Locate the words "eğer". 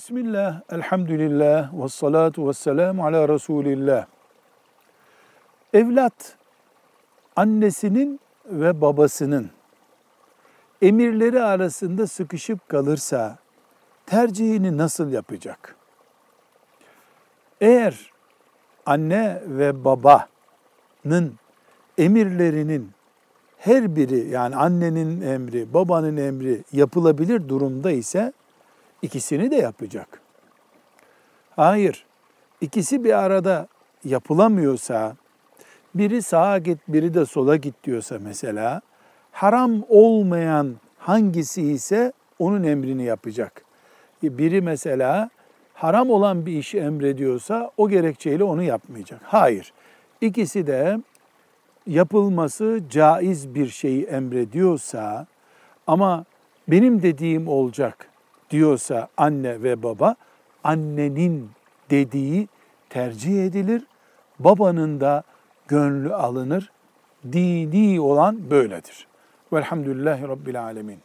17.60-18.12